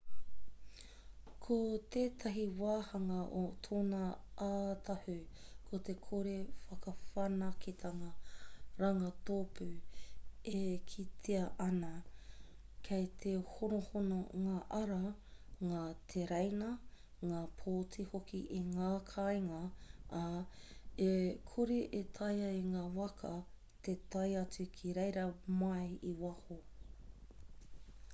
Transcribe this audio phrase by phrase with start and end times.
[1.45, 1.55] ko
[1.95, 3.97] tētahi wāhanga o tōna
[4.45, 5.17] ātahu
[5.67, 6.31] ko te kore
[6.69, 8.07] whakawhanaketanga
[8.79, 9.67] rangatōpū
[10.61, 11.91] e kitea ana
[12.89, 14.17] kei te honohono
[14.47, 15.83] ngā ara ngā
[16.15, 16.71] tereina
[17.33, 19.61] ngā pōti hoki i ngā kāinga
[20.21, 20.25] ā
[21.11, 21.13] e
[21.53, 23.37] kore e taea e ngā waka
[23.89, 25.29] te tae atu ki reira
[25.63, 26.59] mai i waho